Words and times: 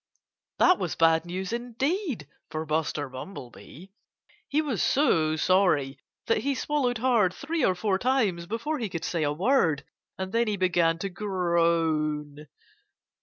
That 0.57 0.79
was 0.79 0.95
bad 0.95 1.27
news 1.27 1.53
indeed 1.53 2.27
for 2.49 2.65
Buster 2.65 3.07
Bumblebee. 3.07 3.89
He 4.49 4.59
was 4.59 4.81
so 4.81 5.35
sorry 5.35 5.99
that 6.25 6.39
he 6.39 6.55
swallowed 6.55 6.97
hard 6.97 7.35
three 7.35 7.63
or 7.63 7.75
four 7.75 7.99
times 7.99 8.47
before 8.47 8.79
he 8.79 8.89
could 8.89 9.05
say 9.05 9.21
a 9.21 9.31
word. 9.31 9.83
And 10.17 10.31
then 10.31 10.47
he 10.47 10.57
began 10.57 10.97
to 10.97 11.09
groan. 11.09 12.47